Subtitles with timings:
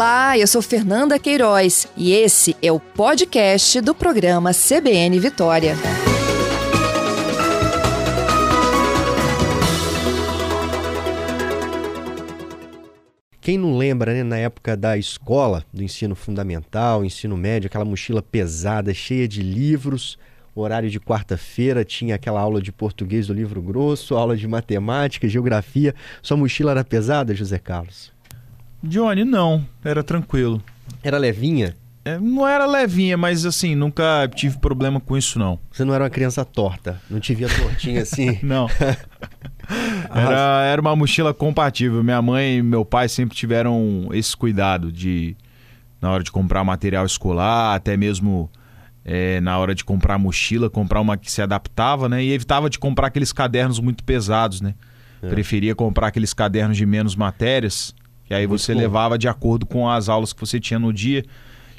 [0.00, 5.74] Olá, eu sou Fernanda Queiroz e esse é o podcast do programa CBN Vitória.
[13.42, 18.22] Quem não lembra, né, na época da escola, do ensino fundamental, ensino médio, aquela mochila
[18.22, 20.18] pesada, cheia de livros,
[20.54, 25.94] horário de quarta-feira, tinha aquela aula de português do livro grosso, aula de matemática, geografia.
[26.22, 28.18] Sua mochila era pesada, José Carlos?
[28.82, 30.62] Johnny, não, era tranquilo.
[31.02, 31.76] Era levinha?
[32.04, 35.58] É, não era levinha, mas assim, nunca tive problema com isso, não.
[35.70, 37.00] Você não era uma criança torta?
[37.10, 38.38] Não te via tortinha assim?
[38.42, 38.68] não.
[40.12, 42.02] Era, era uma mochila compatível.
[42.02, 45.36] Minha mãe e meu pai sempre tiveram esse cuidado de,
[46.02, 48.50] na hora de comprar material escolar, até mesmo
[49.04, 52.22] é, na hora de comprar mochila, comprar uma que se adaptava, né?
[52.22, 54.74] E evitava de comprar aqueles cadernos muito pesados, né?
[55.22, 55.28] É.
[55.28, 57.94] Preferia comprar aqueles cadernos de menos matérias,
[58.30, 58.78] que aí muito você bom.
[58.78, 61.24] levava de acordo com as aulas que você tinha no dia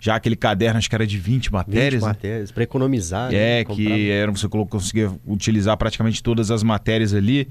[0.00, 1.94] já aquele caderno, acho que era de 20 matérias.
[1.94, 2.08] 20 né?
[2.08, 3.34] matérias, para economizar.
[3.34, 3.64] É, né?
[3.64, 7.48] que era, você conseguia utilizar praticamente todas as matérias ali,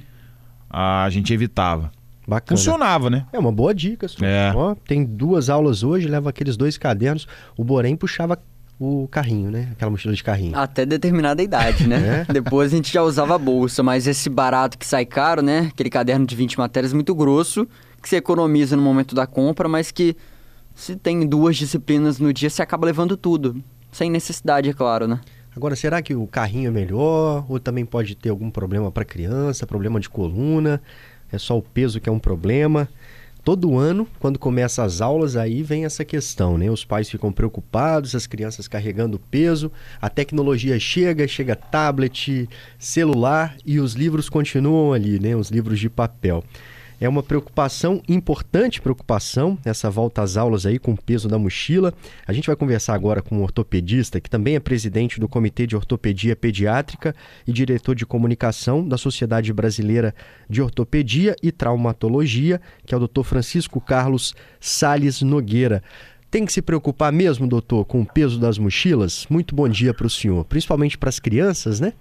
[0.67, 1.91] a gente evitava.
[2.27, 2.57] Bacana.
[2.57, 3.27] Funcionava, né?
[3.31, 4.07] É uma boa dica.
[4.21, 4.51] É.
[4.55, 7.27] Ó, tem duas aulas hoje, leva aqueles dois cadernos.
[7.55, 8.41] O Borém puxava
[8.79, 9.69] o carrinho, né?
[9.71, 10.57] Aquela mochila de carrinho.
[10.57, 12.25] Até determinada idade, né?
[12.27, 12.31] É?
[12.33, 15.69] Depois a gente já usava a bolsa, mas esse barato que sai caro, né?
[15.73, 17.67] Aquele caderno de 20 matérias muito grosso,
[18.01, 20.15] que você economiza no momento da compra, mas que
[20.75, 23.61] se tem duas disciplinas no dia, você acaba levando tudo.
[23.91, 25.19] Sem necessidade, é claro, né?
[25.55, 27.43] Agora, será que o carrinho é melhor?
[27.49, 30.79] Ou também pode ter algum problema para criança, problema de coluna?
[31.31, 32.87] É só o peso que é um problema?
[33.47, 36.69] Todo ano, quando começa as aulas, aí vem essa questão, né?
[36.69, 43.79] Os pais ficam preocupados, as crianças carregando peso, a tecnologia chega, chega tablet, celular e
[43.79, 45.33] os livros continuam ali, né?
[45.33, 46.43] Os livros de papel.
[46.99, 51.93] É uma preocupação, importante preocupação, essa volta às aulas aí com o peso da mochila.
[52.25, 55.75] A gente vai conversar agora com um ortopedista, que também é presidente do Comitê de
[55.75, 57.15] Ortopedia Pediátrica
[57.45, 60.15] e diretor de comunicação da Sociedade Brasileira
[60.49, 63.21] de Ortopedia e Traumatologia, que é o Dr.
[63.23, 65.83] Francisco Carlos Sales Nogueira.
[66.31, 69.27] Tem que se preocupar mesmo, doutor, com o peso das mochilas?
[69.29, 71.93] Muito bom dia para o senhor, principalmente para as crianças, né?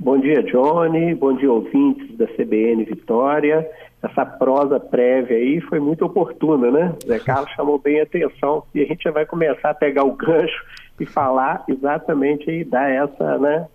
[0.00, 1.12] Bom dia, Johnny.
[1.14, 3.68] Bom dia, ouvintes da CBN Vitória.
[4.00, 6.94] Essa prosa prévia aí foi muito oportuna, né?
[7.04, 10.12] Zé Carlos chamou bem a atenção e a gente já vai começar a pegar o
[10.12, 10.64] gancho
[11.00, 13.66] e falar exatamente e dar essa, né?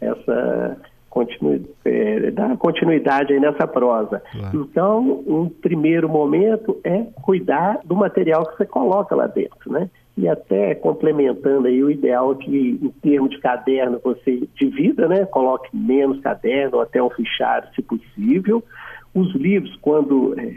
[0.00, 0.76] Essa
[1.08, 1.64] continu...
[1.84, 4.20] É, dar continuidade aí nessa prosa.
[4.32, 4.60] Claro.
[4.60, 9.88] Então, um primeiro momento é cuidar do material que você coloca lá dentro, né?
[10.18, 15.68] E até complementando aí o ideal que em termos de caderno você divida, né, coloque
[15.72, 18.62] menos caderno, até um fichário se possível.
[19.14, 20.56] Os livros, quando é,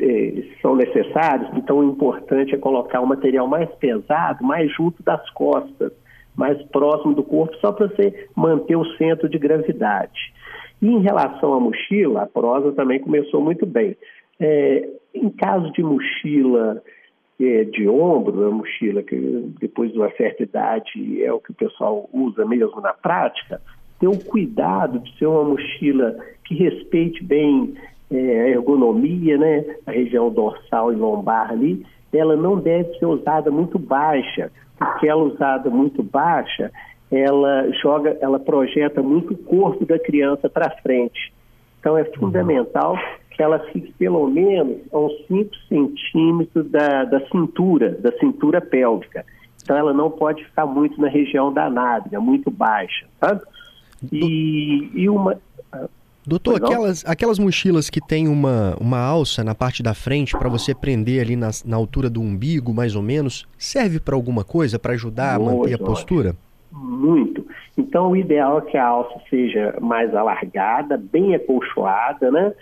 [0.00, 5.28] é, são necessários, então o importante é colocar o material mais pesado, mais junto das
[5.32, 5.92] costas,
[6.34, 10.32] mais próximo do corpo, só para você manter o centro de gravidade.
[10.80, 13.94] E em relação à mochila, a prosa também começou muito bem.
[14.40, 16.82] É, em caso de mochila
[17.46, 19.16] é de ombro, a mochila que
[19.60, 23.60] depois de uma certa idade é o que o pessoal usa mesmo na prática,
[23.98, 27.74] ter o cuidado de ser uma mochila que respeite bem
[28.10, 33.50] é, a ergonomia, né, a região dorsal e lombar ali, ela não deve ser usada
[33.50, 36.70] muito baixa, porque ela usada muito baixa,
[37.10, 41.32] ela joga, ela projeta muito o corpo da criança para frente.
[41.80, 42.96] Então é fundamental
[43.42, 49.26] que ela fique pelo menos a uns 5 centímetros da, da cintura, da cintura pélvica.
[49.62, 53.42] Então ela não pode ficar muito na região da nádega, muito baixa, sabe?
[54.12, 55.36] E, e uma...
[56.24, 60.72] Doutor, aquelas, aquelas mochilas que tem uma, uma alça na parte da frente para você
[60.72, 64.92] prender ali na, na altura do umbigo, mais ou menos, serve para alguma coisa, para
[64.92, 66.36] ajudar a manter a postura?
[66.70, 67.44] Muito.
[67.76, 72.52] Então, o ideal é que a alça seja mais alargada, bem acolchoada, né?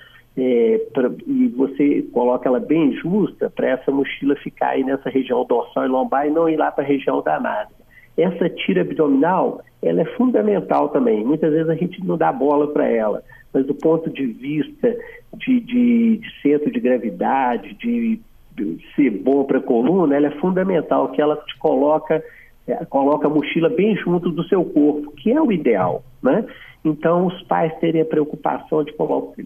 [0.43, 5.45] É, pra, e você coloca ela bem justa para essa mochila ficar aí nessa região
[5.45, 7.75] dorsal e lombar e não ir lá para a região da nádega.
[8.17, 11.23] Essa tira abdominal, ela é fundamental também.
[11.23, 13.23] Muitas vezes a gente não dá bola para ela,
[13.53, 14.97] mas do ponto de vista
[15.35, 18.19] de, de, de centro de gravidade, de,
[18.57, 22.25] de ser bom para a coluna, ela é fundamental, que ela te coloca,
[22.67, 26.47] é, coloca a mochila bem junto do seu corpo, que é o ideal, né?
[26.85, 28.95] Então, os pais terem a preocupação de,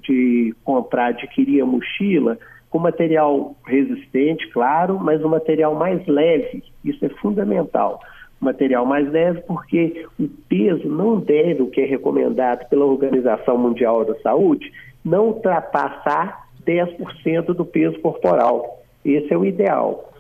[0.03, 2.39] de comprar, adquirir a mochila
[2.71, 6.63] com material resistente, claro, mas um material mais leve.
[6.85, 8.01] Isso é fundamental.
[8.41, 14.05] Material mais leve porque o peso não deve, o que é recomendado pela Organização Mundial
[14.05, 14.73] da Saúde,
[15.05, 18.83] não ultrapassar 10% do peso corporal.
[19.05, 20.13] Esse é o ideal.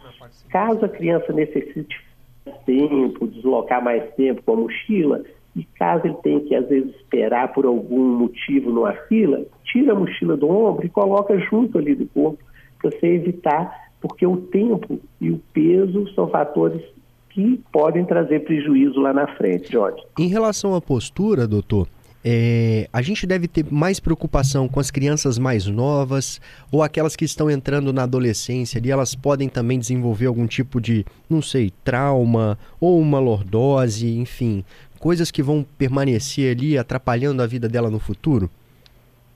[0.49, 2.01] Caso a criança necessite
[2.47, 5.23] mais tempo, deslocar mais tempo com a mochila,
[5.57, 9.95] e caso ele tenha que, às vezes, esperar por algum motivo numa fila, tira a
[9.95, 12.39] mochila do ombro e coloca junto ali do corpo,
[12.81, 16.83] para você evitar, porque o tempo e o peso são fatores
[17.31, 20.01] que podem trazer prejuízo lá na frente, Jorge.
[20.19, 21.89] Em relação à postura, doutor,
[22.25, 26.41] é, a gente deve ter mais preocupação com as crianças mais novas
[26.73, 31.05] ou aquelas que estão entrando na adolescência ali, elas podem também desenvolver algum tipo de,
[31.29, 34.65] não sei, trauma ou uma lordose, enfim,
[35.05, 38.49] coisas que vão permanecer ali atrapalhando a vida dela no futuro?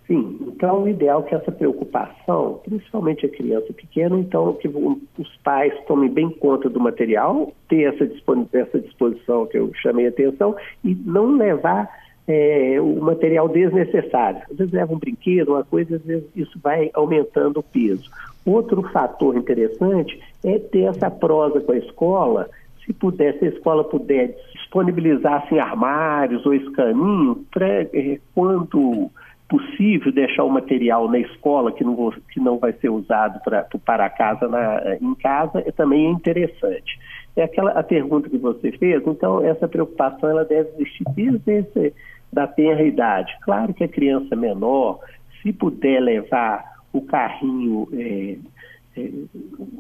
[0.06, 5.36] Sim, então o ideal é que essa preocupação, principalmente a criança pequena, então que os
[5.44, 8.10] pais tomem bem conta do material, ter essa,
[8.54, 11.86] essa disposição que eu chamei a atenção e não levar
[12.26, 14.40] é, o material desnecessário.
[14.50, 18.10] Às vezes leva um brinquedo, uma coisa, às vezes isso vai aumentando o peso.
[18.46, 22.48] Outro fator interessante é ter essa prosa com a escola,
[22.88, 29.11] se puder, se a escola puder disponibilizar assim, armários ou escaninho, para é, quando
[29.46, 33.67] possível deixar o material na escola que não, vou, que não vai ser usado pra,
[33.85, 36.99] para casa na, em casa é, também interessante.
[37.37, 41.94] É aquela a pergunta que você fez, então essa preocupação ela deve existir desde esse,
[42.32, 43.37] da tenra idade.
[43.43, 45.00] Claro que a criança menor,
[45.43, 48.37] se puder levar o carrinho, é,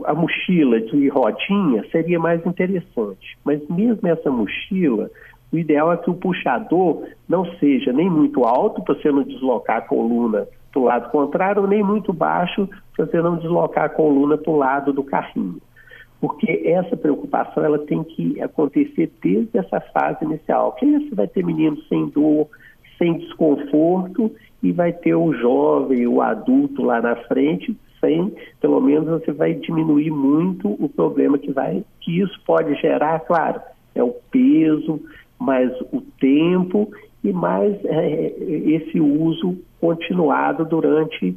[0.04, 3.38] a mochila de rodinha, seria mais interessante.
[3.44, 5.10] Mas mesmo essa mochila,
[5.52, 9.78] o ideal é que o puxador não seja nem muito alto para você não deslocar
[9.78, 14.36] a coluna para o lado contrário, nem muito baixo para você não deslocar a coluna
[14.36, 15.60] para o lado do carrinho.
[16.20, 20.72] Porque essa preocupação ela tem que acontecer desde essa fase inicial.
[20.72, 22.48] Que você vai ter menino sem dor,
[22.98, 24.30] sem desconforto
[24.62, 29.54] e vai ter o jovem, o adulto lá na frente sem, pelo menos você vai
[29.54, 33.60] diminuir muito o problema que vai, que isso pode gerar, claro,
[33.94, 35.00] é o peso,
[35.38, 36.90] mais o tempo
[37.22, 41.36] e mais é, esse uso continuado durante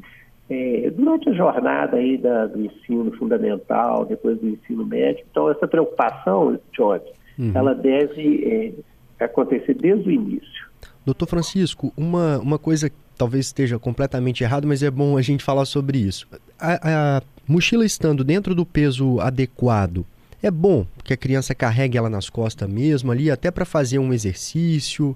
[0.50, 5.24] é, durante a jornada aí da, do ensino fundamental, depois do ensino médio.
[5.32, 7.06] Então essa preocupação, Jorge,
[7.40, 7.52] uhum.
[7.56, 8.76] ela deve
[9.20, 10.70] é, acontecer desde o início.
[11.06, 15.44] Doutor Francisco, uma, uma coisa que talvez esteja completamente errado, mas é bom a gente
[15.44, 16.28] falar sobre isso.
[16.62, 20.06] A, a mochila estando dentro do peso adequado,
[20.44, 24.14] é bom que a criança carregue ela nas costas mesmo ali, até para fazer um
[24.14, 25.16] exercício,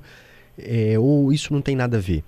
[0.57, 2.23] é, ou isso não tem nada a ver?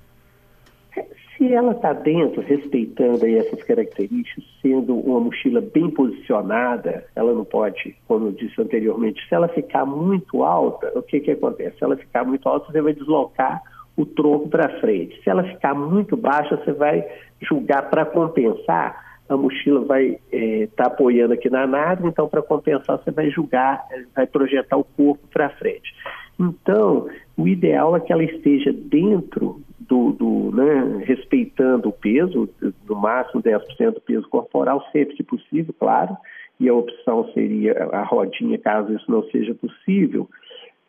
[1.38, 7.46] Se ela está dentro, respeitando aí essas características, sendo uma mochila bem posicionada, ela não
[7.46, 11.78] pode, como eu disse anteriormente, se ela ficar muito alta, o que, que acontece?
[11.78, 13.62] Se ela ficar muito alta, você vai deslocar
[13.96, 15.22] o tronco para frente.
[15.24, 17.06] Se ela ficar muito baixa, você vai
[17.40, 22.42] julgar para compensar a mochila vai estar é, tá apoiando aqui na nave, então para
[22.42, 23.86] compensar você vai julgar,
[24.16, 25.94] vai projetar o corpo para frente.
[26.40, 32.50] Então, o ideal é que ela esteja dentro do, do né, respeitando o peso,
[32.88, 36.16] no máximo 10% do peso corporal, sempre que possível, claro,
[36.60, 40.28] e a opção seria a rodinha, caso isso não seja possível,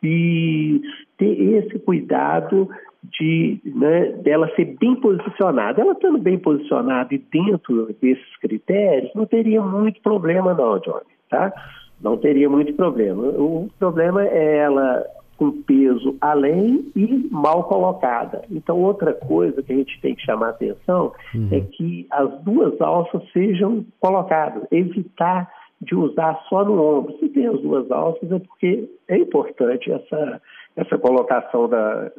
[0.03, 0.81] e
[1.17, 2.69] ter esse cuidado
[3.03, 5.81] de né, dela ser bem posicionada.
[5.81, 11.53] Ela estando bem posicionada e dentro desses critérios, não teria muito problema não, Johnny, tá?
[12.01, 13.23] Não teria muito problema.
[13.23, 15.05] O problema é ela
[15.37, 18.41] com peso além e mal colocada.
[18.51, 21.47] Então, outra coisa que a gente tem que chamar atenção uhum.
[21.49, 25.49] é que as duas alças sejam colocadas, evitar
[25.81, 27.17] de usar só no ombro.
[27.19, 30.41] Se tem as duas alças é porque é importante essa,
[30.75, 32.11] essa colocação da,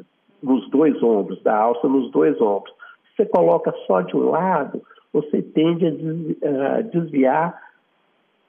[0.42, 2.74] nos dois ombros, da alça nos dois ombros.
[3.16, 5.86] Se você coloca só de um lado, você tende
[6.44, 7.60] a desviar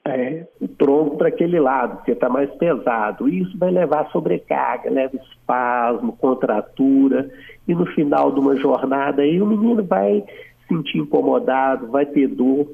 [0.04, 3.28] é, o tronco para aquele lado, porque está mais pesado.
[3.28, 7.30] Isso vai levar sobrecarga, leva espasmo, contratura,
[7.68, 10.24] e no final de uma jornada aí o menino vai
[10.68, 12.68] sentir incomodado, vai ter dor.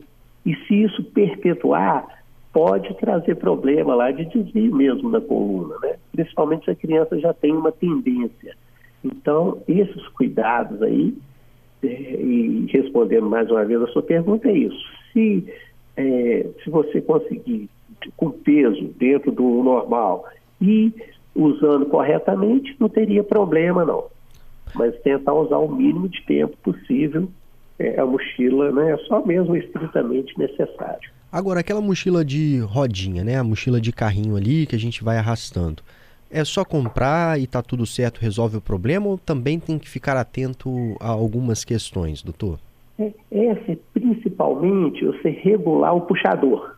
[0.46, 2.06] E se isso perpetuar,
[2.52, 5.96] pode trazer problema lá de desvio mesmo na coluna, né?
[6.12, 8.56] Principalmente se a criança já tem uma tendência
[9.04, 11.14] então, esses cuidados aí,
[11.82, 14.78] é, e respondendo mais uma vez a sua pergunta, é isso.
[15.12, 15.46] Se,
[15.96, 17.68] é, se você conseguir
[18.16, 20.24] com peso dentro do normal
[20.60, 20.92] e
[21.34, 24.06] usando corretamente, não teria problema não.
[24.74, 27.28] Mas tentar usar o mínimo de tempo possível
[27.78, 28.92] é, a mochila, né?
[28.92, 31.10] É só mesmo estritamente necessário.
[31.30, 33.36] Agora, aquela mochila de rodinha, né?
[33.36, 35.82] A mochila de carrinho ali que a gente vai arrastando.
[36.30, 40.16] É só comprar e tá tudo certo, resolve o problema ou também tem que ficar
[40.16, 40.70] atento
[41.00, 42.58] a algumas questões, doutor?
[42.98, 46.76] Essa é principalmente você regular o puxador.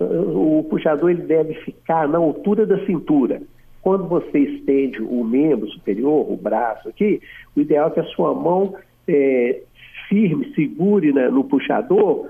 [0.00, 3.42] O puxador ele deve ficar na altura da cintura.
[3.82, 7.20] Quando você estende o membro superior, o braço aqui,
[7.56, 8.74] o ideal é que a sua mão
[9.06, 9.60] é,
[10.08, 12.28] firme, segure né, no puxador,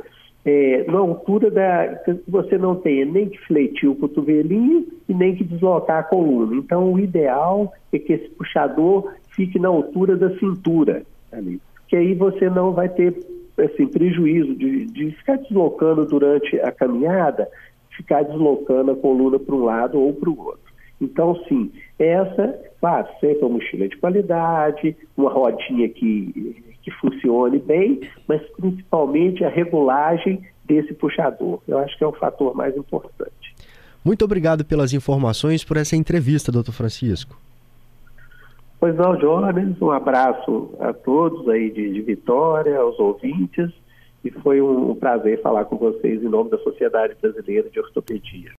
[0.48, 2.00] é, na altura da.
[2.26, 6.56] você não tenha nem que fletir o cotovelinho e nem que deslocar a coluna.
[6.56, 11.60] Então, o ideal é que esse puxador fique na altura da cintura, ali.
[11.86, 13.14] que aí você não vai ter
[13.58, 17.46] assim, prejuízo de, de ficar deslocando durante a caminhada,
[17.90, 20.72] ficar deslocando a coluna para um lado ou para o outro.
[20.98, 26.56] Então, sim, essa, claro, sempre uma mochila de qualidade, uma rodinha que,
[26.88, 31.60] que funcione bem, mas principalmente a regulagem desse puxador.
[31.66, 33.54] Eu acho que é o fator mais importante.
[34.04, 37.38] Muito obrigado pelas informações, por essa entrevista, doutor Francisco.
[38.80, 43.70] Pois não, Jones, um abraço a todos aí de, de Vitória, aos ouvintes,
[44.24, 48.46] e foi um, um prazer falar com vocês em nome da Sociedade Brasileira de Ortopedia.